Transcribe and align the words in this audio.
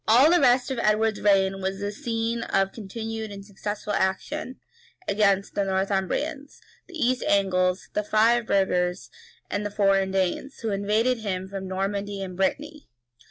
All 0.07 0.31
the 0.31 0.39
rest 0.41 0.71
of 0.71 0.79
Edward's 0.79 1.21
reign 1.21 1.61
was 1.61 1.79
a 1.79 1.91
scene 1.91 2.41
of 2.41 2.71
continued 2.71 3.29
and 3.31 3.45
successful 3.45 3.93
action 3.93 4.59
against 5.07 5.53
the 5.53 5.63
Northumbrians, 5.63 6.59
the 6.87 6.95
East 6.97 7.21
Angles, 7.27 7.87
the 7.93 8.03
Five 8.03 8.47
burgers, 8.47 9.11
and 9.47 9.63
the 9.63 9.69
foreign 9.69 10.09
Danes, 10.09 10.57
who 10.61 10.71
invaded 10.71 11.19
him 11.19 11.47
from 11.47 11.67
Normandy 11.67 12.23
and 12.23 12.35
Brittany. 12.35 12.87